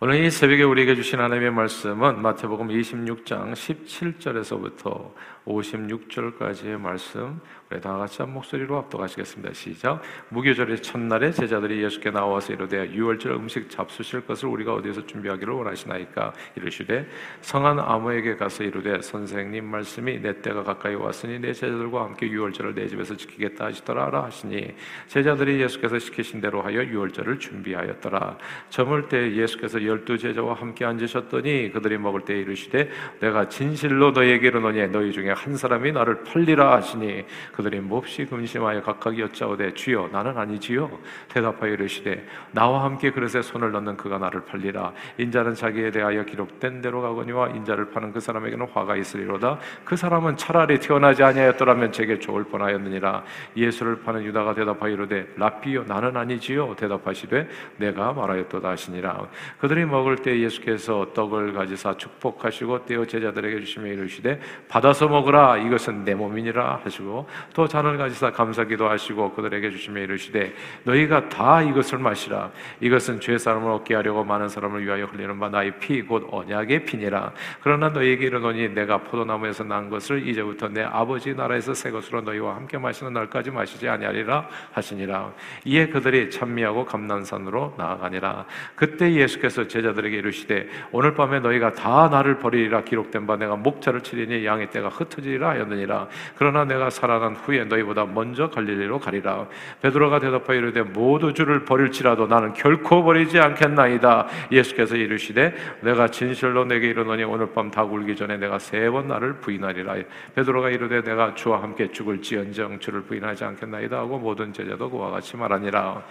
[0.00, 5.12] 오늘 이 새벽에 우리에게 주신 하나님의 말씀은 마태복음 26장 17절에서부터
[5.44, 7.40] 56절까지의 말씀
[7.70, 9.52] 우리 다 같이 한 목소리로 압도하시겠습니다.
[9.52, 10.00] 시작.
[10.30, 17.06] 무교절의 첫날에 제자들이 예수께 나와서 이르되 유월절 음식 잡수실 것을 우리가 어디에서 준비하기를 원하시나이까 이르시되
[17.42, 22.86] 성한 아무에게 가서 이르되 선생님 말씀이 내 때가 가까이 왔으니 내 제자들과 함께 유월절을 내
[22.86, 24.74] 집에서 지키겠다 하시더라 하시니
[25.08, 28.38] 제자들이 예수께서 시키신 대로 하여 유월절을 준비하였더라.
[28.70, 34.86] 저물 때 예수께서 열두 제자와 함께 앉으셨더니 그들이 먹을 때 이르시되 내가 진실로 너에게 이르노니
[34.88, 40.90] 너희 중에 한 사람이 나를 팔리라 하시니 그들이 몹시 근심하여 각각 여짜오되 주여 나는 아니지요.
[41.28, 44.92] 대답하여 이르시되 나와 함께 그릇에 손을 넣는 그가 나를 팔리라.
[45.18, 49.58] 인자는 자기에 대하여 기록된 대로 가거니와 인자를 파는 그 사람에게는 화가 있으리로다.
[49.84, 53.24] 그 사람은 차라리 태어나지 아니하였더라면 제게 좋을 뻔하였느니라.
[53.56, 56.74] 예수를 파는 유다가 대답하여 이르되 라피요 나는 아니지요.
[56.76, 57.48] 대답하시되
[57.78, 59.26] 내가 말하였도다 하시니라.
[59.58, 65.58] 그들이 먹을 때 예수께서 떡을 가지사 축복하시고 떼어 제자들에게 주시며 이르시되 받아서 먹으라.
[65.58, 66.80] 이것은 내 몸이니라.
[66.84, 72.50] 하시고 또 잔을 가지사 감사기도 하시고 그들에게 주시며 이르시되 너희가 다 이것을 마시라.
[72.80, 77.32] 이것은 죄 사람을 얻게 하려고 많은 사람을 위하여 흘리는 바 나의 피 곧 언약의 피니라.
[77.62, 82.78] 그러나 너희에게 이르노니 내가 포도나무에서 난 것을 이제부터 내 아버지 나라에서 새 것으로 너희와 함께
[82.78, 84.48] 마시는 날까지 마시지 아니하리라.
[84.72, 85.32] 하시니라.
[85.64, 88.46] 이에 그들이 찬미하고 감난산으로 나아가니라.
[88.74, 94.44] 그때 예수께서 제자들에게 이르시되 오늘 밤에 너희가 다 나를 버리리라 기록된 바 내가 목자를 치리니
[94.44, 99.46] 양의 때가 흩어지리라 하였느니라 그러나 내가 살아난 후에 너희보다 먼저 갈릴리로 가리라.
[99.82, 104.26] 베드로가 대답하여 이르되 모두 주를 버릴지라도 나는 결코 버리지 않겠나이다.
[104.52, 109.34] 예수께서 이르시되 내가 진실로 내게 이르노니 오늘 밤 다 굴기 전에 내가 세 번 나를
[109.34, 109.96] 부인하리라.
[110.34, 116.02] 베드로가 이르되 내가 주와 함께 죽을지언정 주를 부인하지 않겠나이다 하고 모든 제자도 그와 같이 말하니라.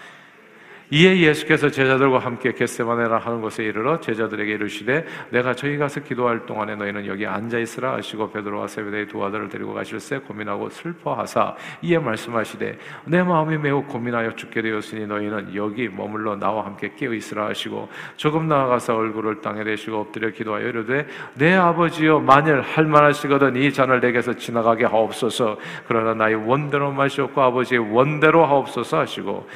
[0.89, 6.75] 이에 예수께서 제자들과 함께 겟세마네라 하는 곳에 이르러 제자들에게 이르시되 내가 저희 가서 기도할 동안에
[6.75, 12.77] 너희는 여기 앉아 있으라 하시고 베드로와 세베대의 두 아들을 데리고 가실새 고민하고 슬퍼하사 이에 말씀하시되
[13.05, 18.47] 내 마음이 매우 고민하여 죽게 되었으니 너희는 여기 머물러 나와 함께 깨어 있으라 하시고 조금
[18.47, 24.35] 나아가서 얼굴을 땅에 대시고 엎드려 기도하여 이르되 내 아버지여 만일 할 만하시거든 이 잔을 내게서
[24.35, 25.57] 지나가게 하옵소서.
[25.87, 29.47] 그러나 나의 원대로 마시옵고 아버지의 원대로 하옵소서 하시고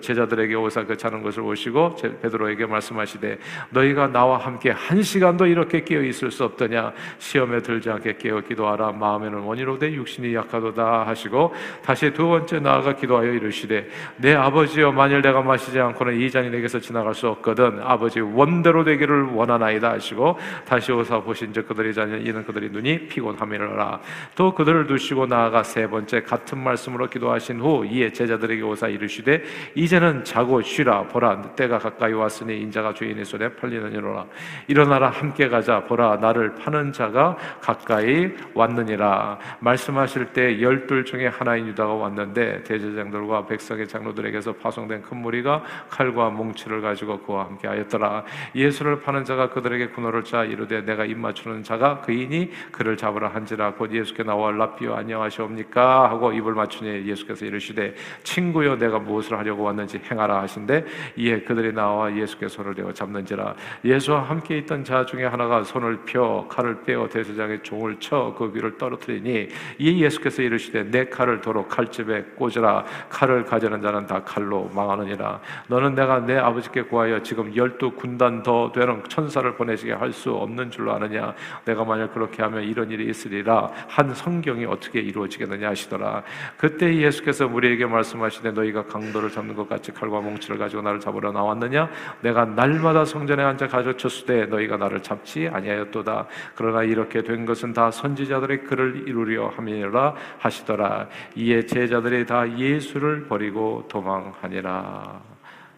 [0.00, 3.38] 제자들에게 오사 그 자는 것을 오시고 베드로에게 말씀하시되
[3.70, 6.92] 너희가 나와 함께 한 시간도 이렇게 깨어 있을 수 없더냐?
[7.18, 8.92] 시험에 들지 않게 깨어 기도하라.
[8.92, 11.54] 마음에는 원이로 돼 육신이 약하도다 하시고
[11.84, 16.80] 다시 두 번째 나아가 기도하여 이르시되 내 아버지여 만일 내가 마시지 않고는 이 잔이 내게서
[16.80, 22.70] 지나갈 수 없거든 아버지 원대로 되기를 원하나이다 하시고 다시 오사 보신즉 그들이 자녀 이는 그들이
[22.70, 24.00] 눈이 피곤함이라.
[24.34, 29.42] 또 그들을 두시고 나아가 세 번째 같은 말씀으로 기도하신 후 이에 제자들에게 오사 이르시되
[29.74, 34.26] 이제는 자고 자고 쉬라 보라 때가 가까이 왔으니 인자가 주인의 손에 팔리느니라.
[34.68, 39.38] 일어나라 함께 가자 보라 나를 파는 자가 가까이 왔느니라.
[39.58, 46.80] 말씀하실 때 열둘 중에 하나인 유다가 왔는데 대제장들과 백성의 장로들에게서 파송된 큰 무리가 칼과 뭉치를
[46.80, 48.24] 가지고 그와 함께 하였더라.
[48.54, 53.74] 예수를 파는 자가 그들에게 군호를 짜 이르되 내가 입 맞추는 자가 그이니 그를 잡으라 한지라.
[53.74, 56.10] 곧 예수께 나와 라피오 안녕하시옵니까?
[56.10, 60.84] 하고 입을 맞추니 예수께서 이르시되 친구여 내가 무엇을 하려고 왔는지 행하라 하신데
[61.16, 63.54] 이에 그들이 나와 예수께 손을 대어 잡는지라.
[63.84, 68.78] 예수와 함께 있던 자 중에 하나가 손을 펴 칼을 빼어 대제장의 종을 쳐 그 위를
[68.78, 72.84] 떨어뜨리니 이에 예수께서 이르시되 내 칼을 도로 칼집에 꽂으라.
[73.10, 75.40] 칼을 가져는 자는 다 칼로 망하느니라.
[75.68, 80.70] 너는 내가 내 아버지께 구하여 지금 열두 군단 더 되는 천사를 보내시게 할 수 없는
[80.70, 81.34] 줄로 아느냐?
[81.64, 83.68] 내가 만약 그렇게 하면 이런 일이 있으리라.
[83.88, 86.22] 한 성경이 어떻게 이루어지겠느냐 하시더라.
[86.56, 91.88] 그때 예수께서 우리에게 말씀하시되 너희가 강도를 잡는 것 같이 칼과 몽치를 가지고 나를 잡으러 나왔느냐?
[92.20, 96.26] 내가 날마다 성전에 앉아 가르쳤으되 너희가 나를 잡지 아니하였도다.
[96.54, 101.08] 그러나 이렇게 된 것은 다 선지자들의 글을 이루려 함이라 하시더라.
[101.36, 105.20] 이에 제자들이 다 예수를 버리고 도망하니라.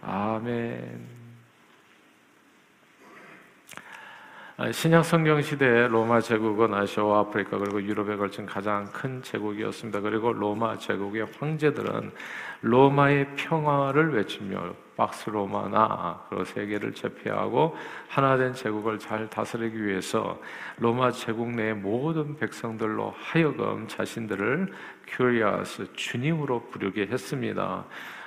[0.02, 1.16] 아멘.
[4.72, 10.00] 신약 성경 시대에 로마 제국은 아시아와 아프리카 그리고 유럽에 걸친 가장 큰 제국이었습니다.
[10.00, 12.10] 그리고 로마 제국의 황제들은
[12.62, 17.76] 로마의 평화를 외치며 팍스 로마나 그리고 세계를 제패하고
[18.08, 20.40] 하나된 제국을 잘 다스리기 위해서
[20.78, 24.72] 로마 제국 내의 모든 백성들로 하여금 자신들을
[25.06, 27.84] κύριος 주님으로 부르게 했습니다.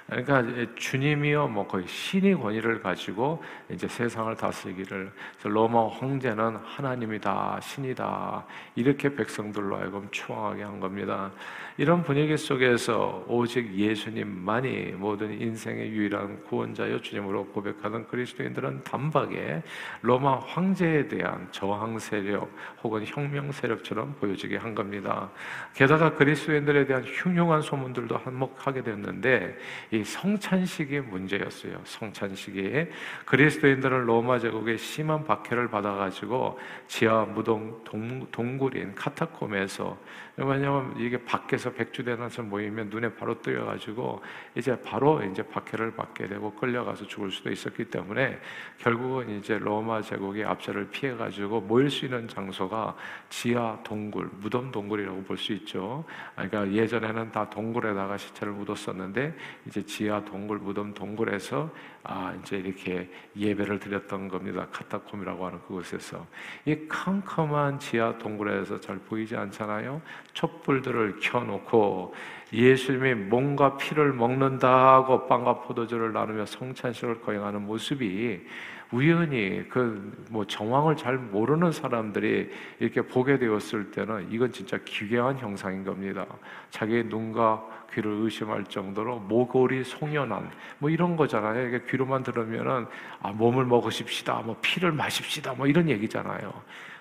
[0.09, 0.43] 그러니까
[0.75, 5.11] 주님이요 뭐 거의 신의 권위를 가지고 이제 세상을 다스리기를
[5.43, 8.45] 로마 황제는 하나님이다 신이다
[8.75, 11.31] 이렇게 백성들로 하여금 추앙하게 한 겁니다.
[11.77, 19.63] 이런 분위기 속에서 오직 예수님만이 모든 인생의 유일한 구원자여 주님으로 고백하는 그리스도인들은 단박에
[20.01, 22.51] 로마 황제에 대한 저항 세력
[22.83, 25.29] 혹은 혁명 세력처럼 보여지게 한 겁니다.
[25.73, 29.57] 게다가 그리스도인들에 대한 흉흉한 소문들도 한몫하게 됐는데
[29.99, 31.81] 이 성찬식이 문제였어요.
[31.83, 32.87] 성찬식이
[33.25, 36.57] 그리스도인들은 로마 제국의 심한 박해를 받아가지고
[36.87, 39.97] 지하 무동 동, 굴인 카타콤에서
[40.37, 44.21] 왜냐하면 이게 밖에서 백주대나서 모이면 눈에 바로 뜨여가지고
[44.55, 48.39] 이제 바로 이제 박해를 받게 되고 끌려가서 죽을 수도 있었기 때문에
[48.77, 52.95] 결국은 이제 로마 제국의 압제를 피해가지고 모일 수 있는 장소가
[53.29, 56.03] 지하 동굴, 무덤 동굴이라고 볼 수 있죠.
[56.35, 59.35] 그러니까 예전에는 다 동굴에다가 시체를 묻었었는데
[59.65, 61.71] 이제 지하 동굴, 무덤 동굴에서
[62.03, 64.67] 아 이제 이렇게 예배를 드렸던 겁니다.
[64.71, 66.27] 카타콤이라고 하는 그곳에서
[66.65, 69.99] 이 캄캄한 지하 동굴에서 잘 보이지 않잖아요.
[70.33, 72.13] 촛불들을 켜놓고
[72.53, 78.45] 예수님이 몸과 피를 먹는다고 빵과 포도주를 나누며 성찬식을 거행하는 모습이
[78.91, 82.49] 우연히 그 뭐 정황을 잘 모르는 사람들이
[82.79, 86.25] 이렇게 보게 되었을 때는 이건 진짜 기괴한 형상인 겁니다.
[86.69, 91.67] 자기의 눈과 귀를 의심할 정도로 모골이 송연한 뭐 이런 거잖아요.
[91.67, 92.87] 이게 귀로만 들으면은
[93.21, 96.53] 아 몸을 먹으십시다, 뭐 피를 마십시다, 뭐 이런 얘기잖아요.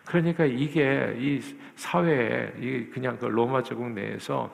[0.05, 1.41] 그러니까 이게 이
[1.77, 4.51] 사회에 이 그냥 그 로마 제국 내에서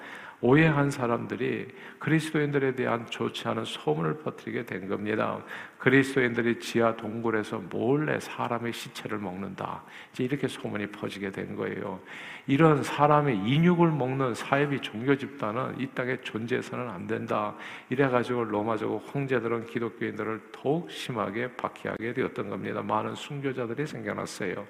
[0.47, 1.69] 오해한 사람들이
[1.99, 5.43] 그리스도인들에 대한 좋지 않은 소문을 퍼뜨리게 된 겁니다.
[5.79, 9.83] 그리스도인들이 지하 동굴에서 몰래 사람의 시체를 먹는다.
[10.13, 11.99] 이제 이렇게 소문이 퍼지게 된 거예요.
[12.47, 17.55] 이런 사람의 인육을 먹는 사회비 종교 집단은 이 땅에 존재해서는 안 된다.
[17.89, 22.83] 이래가지고 로마적 황제들은 기독교인들을 더욱 심하게 박해하게 되었던 겁니다.
[22.83, 24.67] 많은 순교자들이 생겨났어요.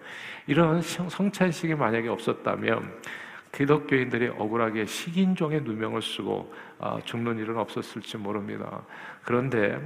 [0.47, 3.03] 이런 성찬식이 만약에 없었다면
[3.55, 8.83] 기독교인들이 억울하게 식인종의 누명을 쓰고 아, 죽는 일은 없었을지 모릅니다.
[9.23, 9.81] 그런데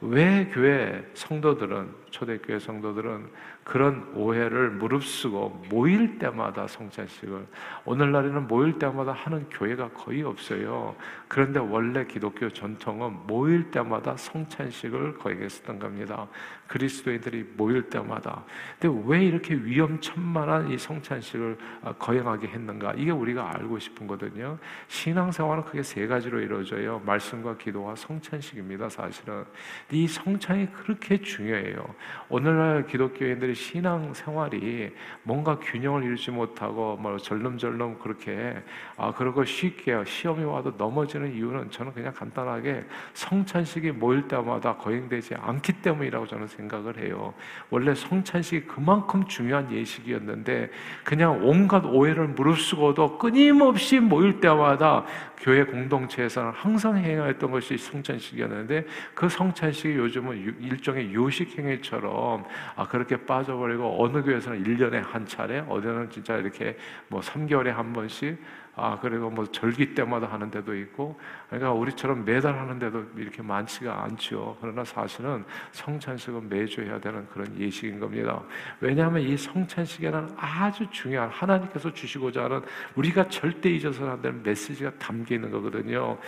[0.00, 3.26] 왜 교회 성도들은 초대교회 성도들은
[3.64, 7.44] 그런 오해를 무릅쓰고 모일 때마다 성찬식을
[7.84, 10.94] 오늘날에는 모일 때마다 하는 교회가 거의 없어요.
[11.26, 16.28] 그런데 원래 기독교 전통은 모일 때마다 성찬식을 거행했었던 겁니다.
[16.68, 18.44] 그리스도인들이 모일 때마다.
[18.78, 22.94] 근데 왜 이렇게 위험천만한 이 성찬식을 아, 거행하게 했는가?
[22.96, 24.58] 이게 우리가 알고 싶은 거든요.
[24.86, 27.02] 신앙생활은 크게 세 가지로 이루어져요.
[27.04, 28.88] 말씀과 기도와 성찬식입니다.
[28.88, 29.44] 사실은
[29.90, 31.94] 이 성찬이 그렇게 중요해요.
[32.28, 34.92] 오늘날 기독교인들이 신앙 생활이
[35.22, 38.56] 뭔가 균형을 이루지 못하고 뭐 절름절름 그렇게
[38.96, 45.74] 아 그러고 쉽게 시험이 와도 넘어지는 이유는 저는 그냥 간단하게 성찬식이 모일 때마다 거행되지 않기
[45.82, 47.34] 때문이라고 저는 생각을 해요.
[47.70, 50.70] 원래 성찬식이 그만큼 중요한 예식이었는데
[51.04, 55.04] 그냥 온갖 오해를 무릅쓰고도 끊임없이 모일 때마다
[55.38, 62.44] 교회 공동체에서는 항상 행하였던 것이 성찬식이었는데 그 성찬식이 요즘은 일종의 요식 행위처럼
[62.76, 66.76] 아 그렇게 빠져버리고 어느 교회에서는 1년에 한 차례 어디는 진짜 이렇게
[67.08, 68.38] 뭐 3개월에 한 번씩
[68.76, 71.18] 아, 그리고 뭐 절기 때마다 하는 데도 있고,
[71.48, 74.56] 그러니까 우리처럼 매달 하는 데도 이렇게 많지가 않죠.
[74.60, 78.40] 그러나 사실은 성찬식은 매주 해야 되는 그런 예식인 겁니다.
[78.80, 82.62] 왜냐하면 이 성찬식에는 아주 중요한 하나님께서 주시고자 하는
[82.96, 86.18] 우리가 절대 잊어서는 안 되는 메시지가 담겨 있는 거거든요.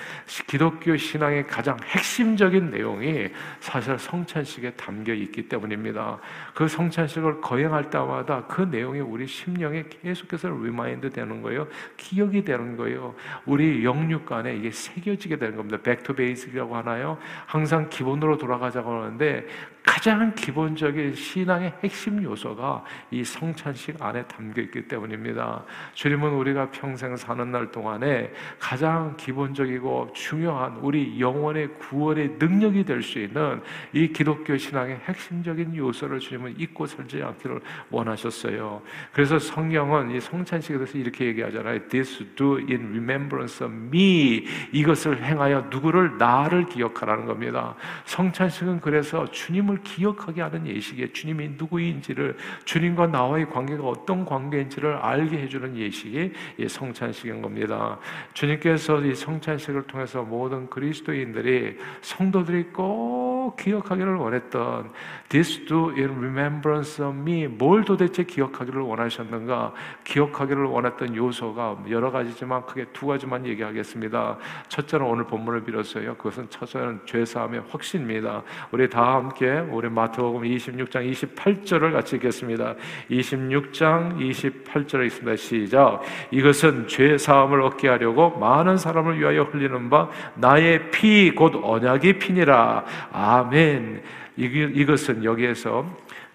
[0.47, 3.29] 기독교 신앙의 가장 핵심적인 내용이
[3.59, 6.19] 사실 성찬식에 담겨 있기 때문입니다.
[6.55, 11.67] 그 성찬식을 거행할 때마다 그 내용이 우리 심령에 계속해서 remind 되는 거예요.
[11.97, 13.15] 기억이 기억이 되는 거예요.
[13.47, 15.79] 우리 영육 간에 이게 새겨지게 되는 겁니다.
[15.83, 17.19] back to basic이라고 하나요?
[17.47, 19.47] 항상 기본으로 돌아가자고 하는데
[19.83, 25.65] 가장 기본적인 신앙의 핵심 요소가 이 성찬식 안에 담겨 있기 때문입니다.
[25.95, 33.21] 주님은 우리가 평생 사는 날 동안에 가장 기본적이고 중요한 우리 영혼의 구원의 능력이 될 수
[33.21, 33.63] 있는
[33.93, 38.83] 이 기독교 신앙의 핵심적인 요소를 주님은 잊고 살지 않기를 원하셨어요.
[39.13, 41.87] 그래서 성경은 이 성찬식에 대해서 이렇게 얘기하잖아요.
[41.89, 44.47] This do in remembrance of me.
[44.73, 47.75] 이것을 행하여 누구를 나를 기억하라는 겁니다.
[48.05, 55.77] 성찬식은 그래서 주님을 기억하게 하는 예식에 주님이 누구인지를 주님과 나와의 관계가 어떤 관계인지를 알게 해주는
[55.77, 56.33] 예식이
[56.69, 57.99] 성찬식인 겁니다.
[58.35, 64.91] 주님께서 이 성찬식을 통해서 모든 그리스도인들이 성도들이 꼭 꼭 기억하기를 원했던
[65.29, 67.47] This do in remembrance of me.
[67.47, 69.73] 뭘 도대체 기억하기를 원하셨는가?
[70.05, 74.39] 기억하기를 원했던 요소가 여러 가지지만 크게 두 가지만 얘기하겠습니다.
[74.69, 76.17] 첫째는 오늘 본문을 빌어서요.
[76.17, 78.43] 그것은 첫째는 죄사함의 확신입니다.
[78.73, 82.75] 우리 다 함께 우리 마태복음 26장 28절을 같이 읽겠습니다.
[83.11, 85.37] 26장 28절에 있습니다.
[85.37, 86.03] 시작.
[86.33, 92.85] 이것은 죄 사함을 얻게 하려고 많은 사람을 위하여 흘리는 바 나의 피 곧 언약의 피니라.
[93.13, 94.03] 아 멘.
[94.37, 95.87] 이것은 여기에서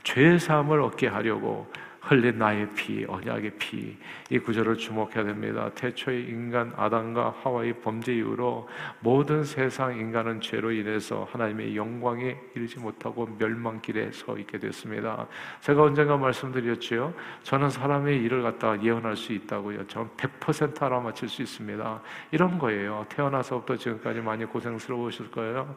[0.04, 3.96] 죄 사함을 얻게 하려고 흘린 나의 피, 언약의 피.
[4.32, 5.70] 이 구절을 주목해야 됩니다.
[5.76, 8.68] 태초의 인간 아담과 하와의 범죄 이후로
[9.02, 15.28] 모든 세상 인간은 죄로 인해서 하나님의 영광에 이르지 못하고 멸망길에 서 있게 됐습니다.
[15.62, 17.14] 제가 언젠가 말씀드렸지요.
[17.44, 19.86] 저는 사람의 일을 갖다가 예언할 수 있다고요.
[19.86, 22.02] 저는 100% 알아맞힐 수 있습니다.
[22.32, 23.06] 이런 거예요.
[23.10, 25.76] 태어나서부터 지금까지 많이 고생스러우실 거예요.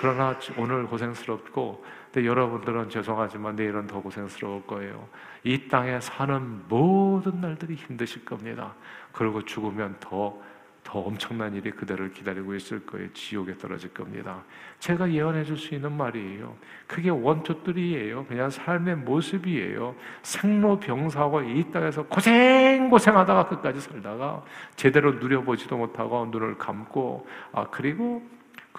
[0.00, 5.08] 그러나 오늘 고생스럽고 근데 여러분들은 죄송하지만 내일은 더 고생스러울 거예요.
[5.44, 8.74] 이 땅에 사는 모든 날들이 힘드실 겁니다.
[9.12, 10.38] 그리고 죽으면 더,
[10.84, 13.10] 더 엄청난 일이 그대를 기다리고 있을 거예요.
[13.14, 14.42] 지옥에 떨어질 겁니다.
[14.78, 16.54] 제가 예언해 줄 수 있는 말이에요.
[16.86, 18.26] 그게 원투들이에요.
[18.26, 19.94] 그냥 삶의 모습이에요.
[20.22, 24.44] 생로병사하고 이 땅에서 고생 고생 하다가 끝까지 살다가
[24.76, 28.22] 제대로 누려보지도 못하고 눈을 감고 아 그리고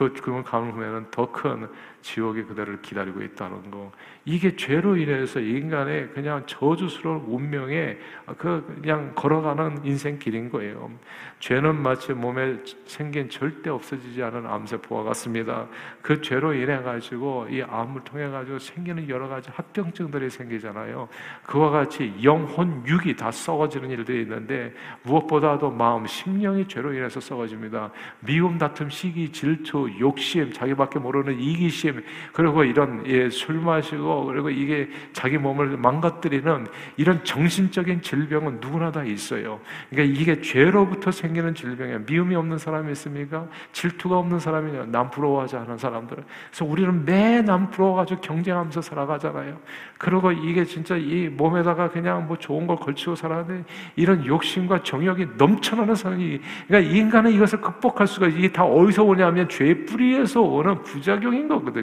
[0.09, 1.69] 그 그걸 감으면 더큰
[2.03, 3.91] 지옥이 그대를 기다리고 있다는 거.
[4.25, 7.97] 이게 죄로 인해서 인간의 그냥 저주스러운 운명에
[8.37, 10.91] 그 그냥 걸어가는 인생 길인 거예요.
[11.39, 15.67] 죄는 마치 몸에 생긴 절대 없어지지 않은 암세포와 같습니다.
[16.01, 21.07] 그 죄로 인해 가지고 이 암을 통해 가지고 생기는 여러 가지 합병증들이 생기잖아요.
[21.43, 27.91] 그와 같이 영혼 육이 다 썩어지는 일들이 있는데 무엇보다도 마음 심령이 죄로 인해서 썩어집니다.
[28.19, 31.92] 미움, 다툼, 시기, 질투, 욕심, 자기밖에 모르는 이기심,
[32.31, 39.03] 그리고 이런 예, 술 마시고 그리고 이게 자기 몸을 망가뜨리는 이런 정신적인 질병은 누구나 다
[39.03, 39.59] 있어요.
[39.89, 41.99] 그러니까 이게 죄로부터 생기는 질병이에요.
[42.07, 43.47] 미움이 없는 사람이 있습니까?
[43.73, 46.17] 질투가 없는 사람이 남 부러워하지 않은 사람들.
[46.49, 49.59] 그래서 우리는 매 남 부러워가지고 경쟁하면서 살아가잖아요.
[49.97, 53.63] 그리고 이게 진짜 이 몸에다가 그냥 뭐 좋은 걸 걸치고 살아는데
[53.95, 59.85] 이런 욕심과 정욕이 넘쳐나는 사람이 그러니까 인간은 이것을 극복할 수가 이게 다 어디서 오냐면 죄의
[59.85, 61.82] 뿌리에서 오는 부작용인 거거든요.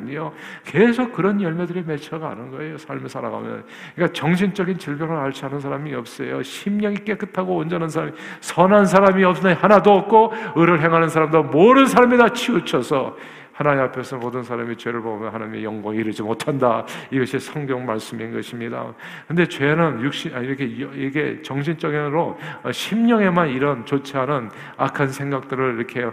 [0.65, 2.79] 계속 그런 열매들이 맺혀가는 거예요.
[2.79, 3.65] 삶을 살아가면.
[3.95, 6.43] 그러니까 정신적인 질병을 앓지 않은 사람이 없어요.
[6.43, 12.29] 심령이 깨끗하고 온전한 사람이 선한 사람이 없으니 하나도 없고 의를 행하는 사람도 모든 사람이 다
[12.29, 13.17] 치우쳐서
[13.61, 16.87] 하나님 앞에서 모든 사람이 죄를 범하면 하나님의 영광에 이르지 못한다.
[17.11, 18.91] 이것이 성경 말씀인 것입니다.
[19.29, 22.39] 근데 죄는 육신, 이렇게, 이게 정신적으로
[22.73, 24.49] 심령에만 이런 좋지 않은
[24.79, 26.07] 악한 생각들을 이렇게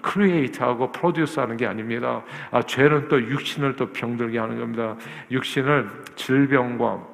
[0.00, 2.22] create하고 produce 하는 게 아닙니다.
[2.52, 4.94] 아, 죄는 또 육신을 또 병들게 하는 겁니다.
[5.32, 7.04] 육신을 질병과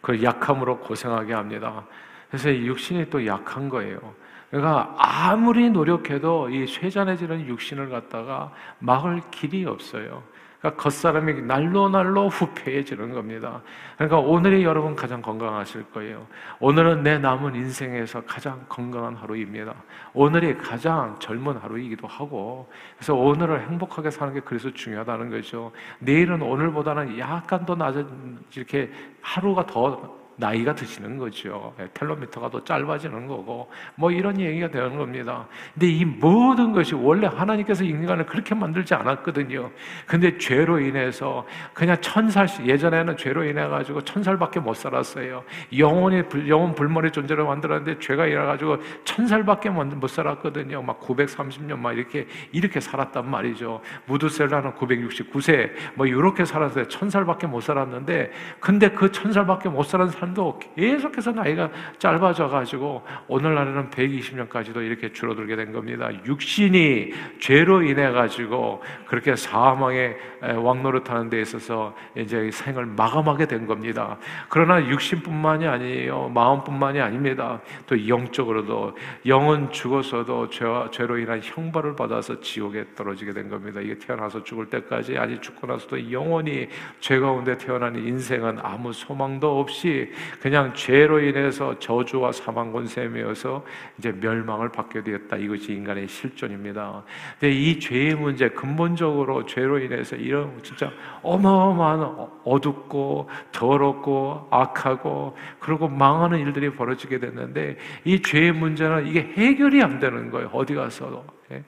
[0.00, 1.84] 그 약함으로 고생하게 합니다.
[2.30, 4.23] 그래서 이 육신이 또 약한 거예요.
[4.54, 10.22] 그러니까 아무리 노력해도 이 쇠잔해지는 육신을 갖다가 막을 길이 없어요.
[10.60, 13.62] 그러니까 겉사람이 날로 날로 후패해지는 겁니다.
[13.96, 16.28] 그러니까 오늘이 여러분 가장 건강하실 거예요.
[16.60, 19.74] 오늘은 내 남은 인생에서 가장 건강한 하루입니다.
[20.12, 25.72] 오늘이 가장 젊은 하루이기도 하고, 그래서 오늘을 행복하게 사는 게 그래서 중요하다는 거죠.
[25.98, 31.74] 내일은 오늘보다는 약간 더 낮은 이렇게 하루가 더 나이가 드시는 거죠.
[31.80, 35.46] 예, 텔로미터가 더 짧아지는 거고, 뭐 이런 얘기가 되는 겁니다.
[35.72, 39.70] 근데 이 모든 것이 원래 하나님께서 인간을 그렇게 만들지 않았거든요.
[40.06, 45.44] 근데 죄로 인해서 그냥 천살, 예전에는 죄로 인해 가지고 천살밖에 못 살았어요.
[45.76, 50.82] 영혼이, 영혼 불머리 존재를 만들었는데 죄가 일어나가지고 천살밖에 못 살았거든요.
[50.82, 53.80] 막 930년 막 이렇게, 이렇게 살았단 말이죠.
[54.06, 56.88] 무드셀라는 969세, 뭐 이렇게 살았어요.
[56.88, 64.76] 천살밖에 못 살았는데, 근데 그 천살밖에 못 살은 삶도 계속해서 나이가 짧아져 가지고 오늘날에는 120년까지도
[64.76, 66.08] 이렇게 줄어들게 된 겁니다.
[66.24, 74.18] 육신이 죄로 인해 가지고 그렇게 사망의 왕노릇하는 데 있어서 이제 생을 마감하게 된 겁니다.
[74.48, 76.30] 그러나 육신뿐만이 아니에요.
[76.34, 77.60] 마음뿐만이 아닙니다.
[77.86, 83.80] 또 영적으로도 영은 죽어서도 죄와 죄로 인한 형벌을 받아서 지옥에 떨어지게 된 겁니다.
[83.80, 86.68] 이게 태어나서 죽을 때까지 아니 죽고 나서도 영원히
[87.00, 90.10] 죄 가운데 태어난 인생은 아무 소망도 없이
[90.40, 93.64] 그냥 죄로 인해서 저주와 사망 권세이어서
[93.98, 95.36] 이제 멸망을 받게 되었다.
[95.36, 97.02] 이것이 인간의 실존입니다.
[97.38, 100.90] 근데 이 죄의 문제 근본적으로 죄로 인해서 이런 진짜
[101.22, 109.98] 어마어마한 어둡고 더럽고 악하고 그리고 망하는 일들이 벌어지게 됐는데 이 죄의 문제는 이게 해결이 안
[109.98, 110.50] 되는 거예요.
[110.52, 111.24] 어디 가서도.
[111.52, 111.62] 예?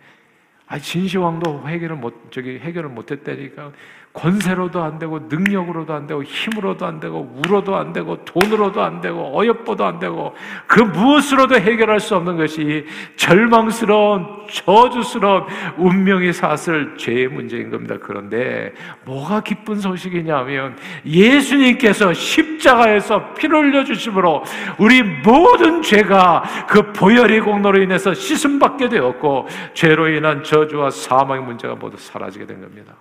[0.69, 3.73] 아 진시황도 해결을 못 저기 해결을 못했다니까
[4.16, 9.38] 권세로도 안 되고 능력으로도 안 되고 힘으로도 안 되고 우로도 안 되고 돈으로도 안 되고
[9.38, 10.35] 어여뻐도 안 되고
[10.66, 15.44] 그 무엇으로도 해결할 수 없는 것이 절망스러운 저주스러운
[15.76, 17.96] 운명의 사슬 죄의 문제인 겁니다.
[18.00, 18.73] 그런데
[19.04, 24.44] 뭐가 기쁜 소식이냐면 예수님께서 십자가에서 피를 흘려 주심으로
[24.78, 31.75] 우리 모든 죄가 그 보혈의 공로로 인해서 씻음 받게 되었고 죄로 인한 저주와 사망의 문제가
[31.75, 32.94] 모두 사라지게 된 겁니다.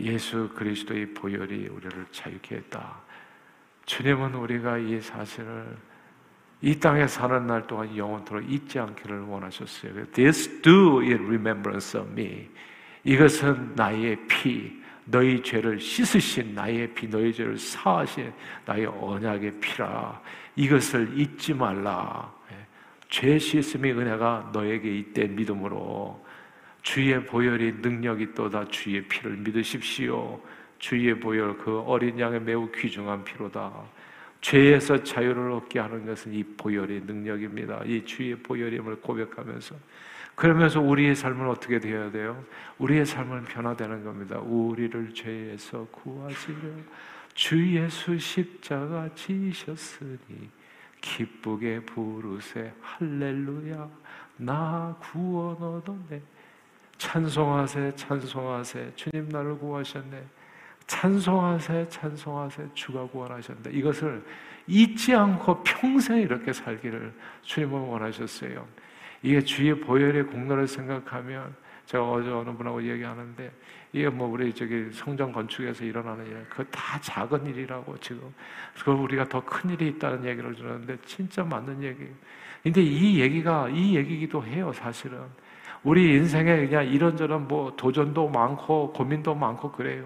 [0.00, 3.00] 예수 그리스도의 보혈이 우리를 자유케 했다.
[3.86, 5.76] 주님은 우리가 이 사실을
[6.60, 10.06] 이 땅에 사는 날 동안 영원토록 잊지 않기를 원하셨어요.
[10.12, 12.48] This do in remembrance of me.
[13.04, 18.32] 이것은 나의 피, 너희 죄를 씻으신 나의 피, 너희 죄를 사하신
[18.66, 20.20] 나의 언약의 피라.
[20.56, 22.32] 이것을 잊지 말라.
[22.50, 22.56] 예.
[23.08, 26.26] 죄 씻음의 은혜가 너에게 있대 믿음으로
[26.82, 30.40] 주의 보혈이 능력이 또다 주의 피를 믿으십시오.
[30.78, 33.72] 주의 보혈 그 어린 양의 매우 귀중한 피로다.
[34.40, 37.82] 죄에서 자유를 얻게 하는 것은 이 보혈의 능력입니다.
[37.84, 39.74] 이 주의 보혈임을 고백하면서
[40.34, 42.44] 그러면서 우리의 삶은 어떻게 되어야 돼요?
[42.78, 44.38] 우리의 삶은 변화되는 겁니다.
[44.38, 46.58] 우리를 죄에서 구하시려
[47.34, 50.48] 주 예수 십자가 지셨으니
[51.00, 53.88] 기쁘게 부르세 할렐루야
[54.36, 56.22] 나 구원 얻었네
[56.98, 58.92] 찬송하세, 찬송하세.
[58.96, 60.22] 주님 나를 구하셨네.
[60.86, 62.68] 찬송하세, 찬송하세.
[62.74, 63.70] 주가 구원하셨네.
[63.70, 64.22] 이것을
[64.66, 67.12] 잊지 않고 평생 이렇게 살기를
[67.42, 68.66] 주님은 원하셨어요.
[69.22, 71.54] 이게 주의 보혈의 공로를 생각하면
[71.86, 73.50] 제가 어제 어느 분하고 얘기하는데
[73.92, 78.32] 이게 뭐 우리 저기 성전 건축에서 일어나는 일, 그거 다 작은 일이라고 지금
[78.76, 82.12] 그걸 우리가 더 큰 일이 있다는 얘기를 들었는데 진짜 맞는 얘기예요.
[82.62, 85.18] 근데 이 얘기가 이 얘기기도 해요, 사실은.
[85.88, 90.04] 우리 인생에 그냥 이런저런 뭐 도전도 많고 고민도 많고 그래요.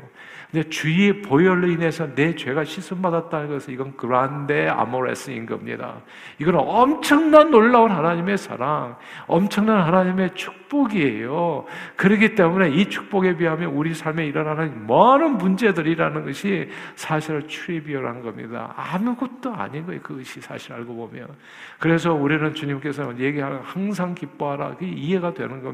[0.53, 5.97] 근데 주의 보혈로 인해서 내 죄가 씻음받았다는 것은 이건 그란데 아모레스인 겁니다.
[6.39, 8.97] 이건 엄청난 놀라운 하나님의 사랑,
[9.27, 11.65] 엄청난 하나님의 축복이에요.
[11.97, 18.73] 그렇기 때문에 이 축복에 비하면 우리 삶에 일어나는 많은 문제들이라는 것이 사실 트리비얼한 겁니다.
[18.77, 20.01] 아무것도 아닌 거예요.
[20.01, 21.27] 그것이 사실 알고 보면.
[21.81, 24.77] 그래서 우리는 주님께서 얘기하는 항상 기뻐하라.
[24.81, 25.72] 이해가 되는 겁니다.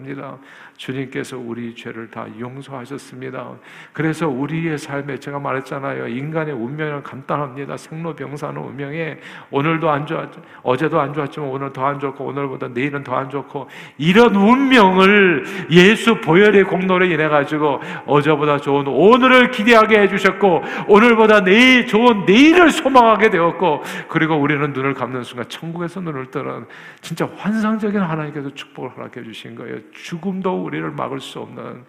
[0.76, 3.50] 주님께서 우리 죄를 다 용서하셨습니다.
[3.93, 6.07] 그래서 우리의 삶에 제가 말했잖아요.
[6.09, 7.76] 인간의 운명은 간단합니다.
[7.76, 9.19] 생로병사는 운명에
[9.50, 10.28] 오늘도 안 좋았,
[10.63, 16.21] 어제도 안 좋았지만 오늘 더 안 좋고 오늘보다 내일은 더 안 좋고 이런 운명을 예수
[16.21, 23.82] 보혈의 공로로 인해 가지고 어제보다 좋은 오늘을 기대하게 해주셨고 오늘보다 내일 좋은 내일을 소망하게 되었고
[24.08, 26.67] 그리고 우리는 눈을 감는 순간 천국에서 눈을 뜨는
[27.00, 29.77] 진짜 환상적인 하나님께서 축복을 허락해 주신 거예요.
[29.93, 31.84] 죽음도 우리를 막을 수 없는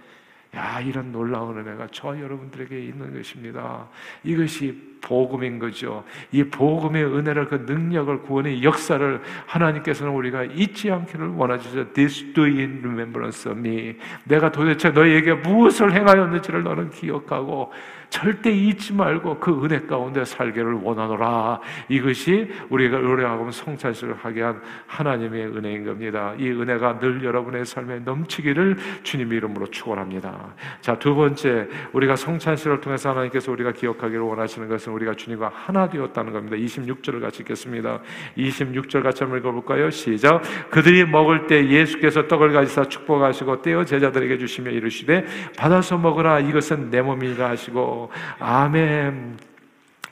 [0.56, 3.88] 야 이런 놀라운 은혜가 저 여러분들에게 있는 것입니다.
[4.24, 6.04] 이것이 복음인 거죠.
[6.32, 11.94] 이 복음의 은혜를 그 능력을 구원의 역사를 하나님께서는 우리가 잊지 않기를 원하시죠.
[11.94, 13.96] This do in remembrance of me.
[14.26, 17.72] 내가 도대체 너희에게 무엇을 행하였는지를 너는 기억하고
[18.10, 21.62] 절대 잊지 말고 그 은혜 가운데 살기를 원하노라.
[21.90, 26.34] 이것이 우리가 의뢰하고 성찬식을 하게 한 하나님의 은혜인 겁니다.
[26.38, 30.56] 이 은혜가 늘 여러분의 삶에 넘치기를 주님 이름으로 축원합니다.
[30.82, 36.34] 자, 두 번째 우리가 성찬식을 통해서 하나님께서 우리가 기억하기를 원하시는 것은 우리가 주님과 하나 되었다는
[36.34, 36.56] 겁니다.
[36.56, 38.00] 26절을 같이 읽겠습니다.
[38.38, 39.90] 26절 같이 한번 읽어볼까요?
[39.90, 40.42] 시작.
[40.70, 45.26] 그들이 먹을 때 예수께서 떡을 가지사 축복하시고 떼어 제자들에게 주시며 이르시되
[45.58, 49.38] 받아서 먹으라 이것은 내 몸이라 하시고 아멘.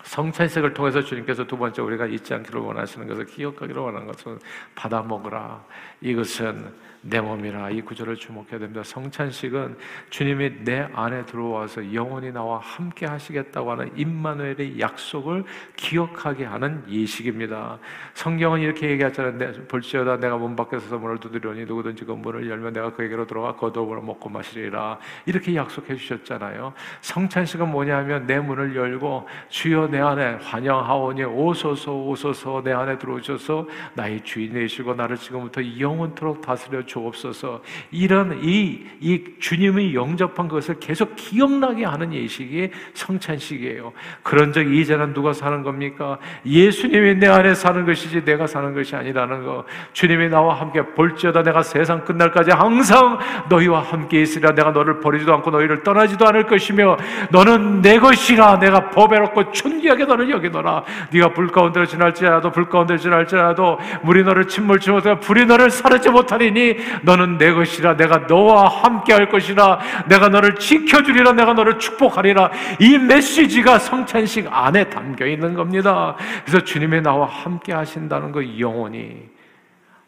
[0.08, 4.40] 성찬식을 통해서 주님께서 두 번째 우리가 잊지 않기를 원하시는 것을 기억하기를 원하는 것은
[4.74, 5.64] 받아 먹으라.
[6.02, 6.66] 이것은
[7.10, 8.84] 내 몸이라 이 구절을 주목해야 됩니다.
[8.84, 9.78] 성찬식은
[10.10, 17.80] 주님이 내 안에 들어와서 영원히 나와 함께 하시겠다고 하는 임마누엘의 약속을 기억하게 하는 예식입니다.
[18.14, 19.68] 성경은 이렇게 얘기하잖아요.
[19.68, 24.30] 볼지어다 내가 문 밖에서 문을 두드리니 누구든지 그 문을 열면 내가 그에게로 들어가 거더불어 먹고
[24.30, 25.00] 마시리라.
[25.26, 26.74] 이렇게 약속해 주셨잖아요.
[27.02, 34.22] 성찬식은 뭐냐면 내 문을 열고 주여 내 안에 환영하오니 오소서 오소서 내 안에 들어오셔서 나의
[34.24, 37.62] 주인 되시고 나를 지금부터 영원토록 다스려 주 주옵소서.
[37.92, 43.94] 이런 이, 이 주님의 영접한 것을 계속 기억나게 하는 예식이 성찬식이에요.
[44.24, 46.18] 그런 적 이제는 누가 사는 겁니까?
[46.46, 49.66] 예수님이 내 안에 사는 것이지 내가 사는 것이 아니라는 거.
[49.94, 55.52] 주님이 나와 함께 볼지어다 내가 세상 끝날까지 항상 너희와 함께 있으리라 내가 너를 버리지도 않고
[55.52, 56.98] 너희를 떠나지도 않을 것이며
[57.32, 60.84] 너는 내 것이라 내가 보배롭고 존귀하게 너를 여기노라.
[61.12, 66.78] 네가 불 가운데로 지날지라도 불 가운데로 지날지라도 물이 너를 침몰치 못하 불이 너를 사르지 못하리니
[67.04, 72.98] 너는 내 것이라 내가 너와 함께 할 것이라 내가 너를 지켜주리라 내가 너를 축복하리라 이
[72.98, 76.16] 메시지가 성찬식 안에 담겨 있는 겁니다.
[76.46, 79.30] 그래서 주님의 나와 함께 하신다는 거 영원히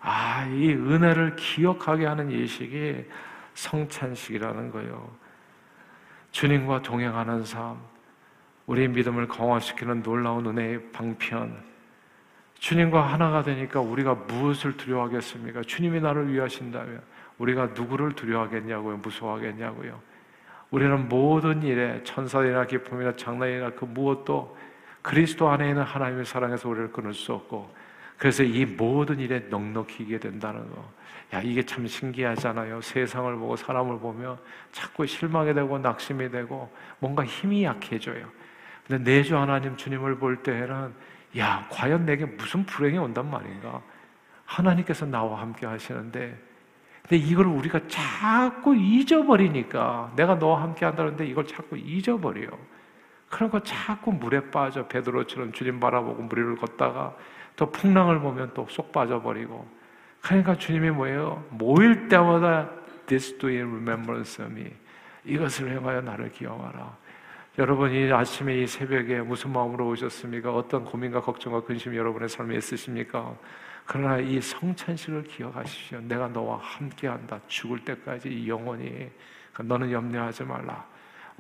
[0.02, 3.06] 아, 이 은혜를 기억하게 하는 예식이
[3.54, 5.10] 성찬식이라는 거예요.
[6.32, 7.78] 주님과 동행하는 삶,
[8.68, 11.69] 우리의 믿음을 강화시키는 놀라운 은혜의 방편.
[12.60, 15.62] 주님과 하나가 되니까 우리가 무엇을 두려워하겠습니까?
[15.62, 17.02] 주님이 나를 위하신다면
[17.38, 18.98] 우리가 누구를 두려워하겠냐고요?
[18.98, 20.00] 무서워하겠냐고요?
[20.70, 24.58] 우리는 모든 일에 천사이나 기쁨이나 장난이나 그 무엇도
[25.02, 27.74] 그리스도 안에 있는 하나님의 사랑에서 우리를 끊을 수 없고
[28.18, 30.84] 그래서 이 모든 일에 넉넉히게 된다는 거.
[31.34, 32.82] 야, 이게 참 신기하잖아요.
[32.82, 34.38] 세상을 보고 사람을 보면
[34.74, 36.70] 자꾸 실망이 되고 낙심이 되고
[37.00, 38.28] 뭔가 힘이 약해져요.
[38.86, 40.94] 근데 내주 하나님 주님을 볼 때에는
[41.38, 43.82] 야, 과연 내게 무슨 불행이 온단 말인가?
[44.46, 46.38] 하나님께서 나와 함께 하시는데
[47.02, 52.50] 근데 이걸 우리가 자꾸 잊어버리니까 내가 너와 함께 한다는데 이걸 자꾸 잊어버려요.
[53.30, 57.16] 그러니까 자꾸 물에 빠져 베드로처럼 주님 바라보고 무리를 걷다가
[57.56, 59.68] 또 풍랑을 보면 또 쏙 빠져버리고
[60.22, 61.44] 그러니까 주님이 뭐예요?
[61.52, 62.70] 모일 때마다
[63.06, 64.72] This do remembrance of me
[65.26, 66.98] 이것을 행하여 나를 기억하라
[67.60, 70.56] 여러분 이 아침에 이 새벽에 무슨 마음으로 오셨습니까?
[70.56, 73.36] 어떤 고민과 걱정과 근심이 여러분의 삶에 있으십니까?
[73.86, 76.00] 그러나 이 성찬식을 기억하십시오.
[76.00, 77.42] 내가 너와 함께한다.
[77.48, 79.10] 죽을 때까지 영원히.
[79.62, 80.88] 너는 염려하지 말라.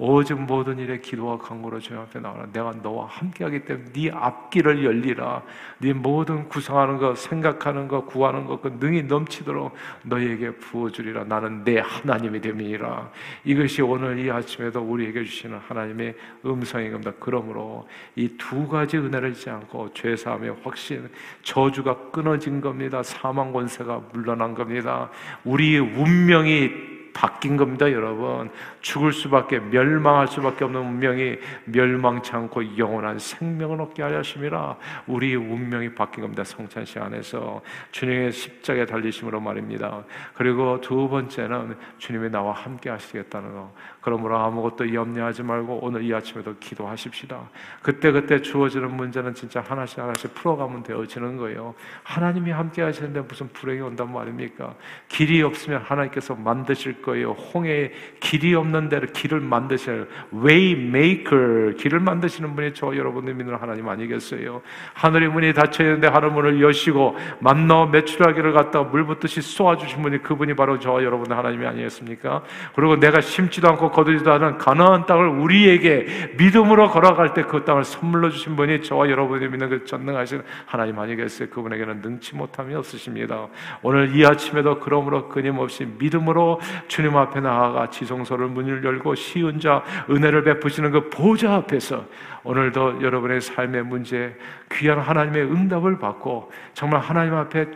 [0.01, 2.47] 오직 모든 일에 기도와 간구로 주님 앞에 나오라.
[2.51, 5.43] 내가 너와 함께하기 때문에 네 앞길을 열리라.
[5.77, 11.25] 네 모든 구성하는 것, 생각하는 것, 구하는 것, 그 능이 넘치도록 너희에게 부어주리라.
[11.25, 13.11] 나는 내 하나님이 됨이니라.
[13.43, 17.11] 이것이 오늘 이 아침에도 우리에게 주시는 하나님의 음성인 겁니다.
[17.19, 21.09] 그러므로 이 두 가지 은혜를 잊지 않고 죄사함의 확신,
[21.43, 23.03] 저주가 끊어진 겁니다.
[23.03, 25.09] 사망 권세가 물러난 겁니다.
[25.43, 26.88] 우리의 운명이
[27.19, 28.49] 바뀐 겁니다, 여러분.
[28.79, 36.21] 죽을 수밖에 멸망할 수밖에 없는 운명이 멸망치 않고 영원한 생명을 얻게 하심이라 우리 운명이 바뀐
[36.21, 36.45] 겁니다.
[36.45, 40.05] 성찬식 안에서 주님의 십자가에 달리심으로 말입니다.
[40.33, 43.73] 그리고 두 번째는 주님이 나와 함께 하시겠다는 거.
[43.99, 47.49] 그러므로 아무것도 염려하지 말고 오늘 이 아침에도 기도하십시다.
[47.81, 51.75] 그때 그때 주어지는 문제는 진짜 하나씩 하나씩 풀어가면 되어지는 거예요.
[52.03, 54.73] 하나님이 함께 하시는데 무슨 불행이 온단 말입니까?
[55.09, 57.31] 길이 없으면 하나님께서 만드실 거 예요.
[57.31, 63.89] 홍해에 길이 없는 데를 길을 만드실 way maker 길을 만드시는 분이 저 여러분들 믿는 하나님
[63.89, 64.61] 아니겠어요?
[64.93, 70.19] 하늘의 문이 닫혀 있는데 하늘 문을 여시고 만나 매출하기를 갖다가 물 붓듯이 쏘아 주신 분이
[70.23, 72.43] 그분이 바로 저 여러분들 하나님이 아니겠습니까?
[72.73, 78.29] 그리고 내가 심지도 않고 거두지도 않은 가나안 땅을 우리에게 믿음으로 걸어갈 때 그 땅을 선물로
[78.29, 81.49] 주신 분이 저와 여러분이 믿는 그 전능하신 하나님 아니겠어요?
[81.49, 83.47] 그분에게는 능치 못함이 없으십니다.
[83.81, 90.43] 오늘 이 아침에도 그러므로 끊임없이 믿음으로 주님 앞에 나아가 지성소를 문을 열고 시은 자 은혜를
[90.43, 92.05] 베푸시는 그 보좌 앞에서
[92.43, 94.35] 오늘도 여러분의 삶의 문제
[94.71, 97.67] 귀한 하나님의 응답을 받고 정말 하나님 앞에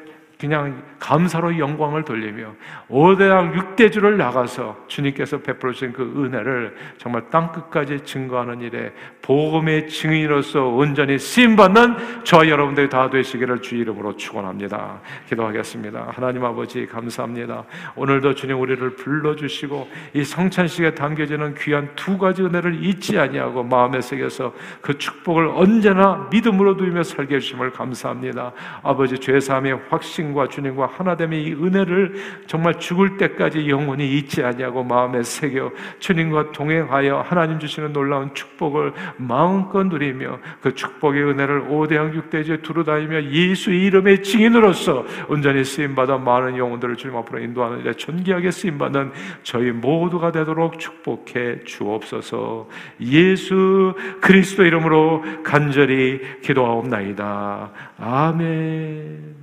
[0.43, 2.53] 그냥 감사로 영광을 돌리며
[2.89, 10.67] 오대양 육대주를 나가서 주님께서 베풀어 주신 그 은혜를 정말 땅 끝까지 증거하는 일에 복음의 증인으로서
[10.67, 14.99] 온전히 쓰임 받는 저 여러분들이 다 되시기를 주 이름으로 축원합니다.
[15.29, 16.12] 기도하겠습니다.
[16.13, 17.63] 하나님 아버지 감사합니다.
[17.95, 24.01] 오늘도 주님 우리를 불러 주시고 이 성찬식에 담겨지는 귀한 두 가지 은혜를 잊지 아니하고 마음에
[24.01, 28.51] 새겨서 그 축복을 언제나 믿음으로 누리며 살게 해 주심을 감사합니다.
[28.84, 32.15] 아버지 죄 사함의 확신 하나님과 주님과 하나됨의 이 은혜를
[32.47, 39.83] 정말 죽을 때까지 영원히 잊지 아니하고 마음에 새겨 주님과 동행하여 하나님 주시는 놀라운 축복을 마음껏
[39.83, 46.97] 누리며 그 축복의 은혜를 오대양 육대주에 두루다니며 예수 이름의 증인으로서 온전히 쓰임 받아 많은 영혼들을
[46.97, 49.11] 주님 앞으로 인도하는 데 존귀하게 쓰임 받는
[49.43, 52.67] 저희 모두가 되도록 축복해 주옵소서.
[53.01, 57.71] 예수 그리스도 이름으로 간절히 기도하옵나이다.
[57.99, 59.42] 아멘.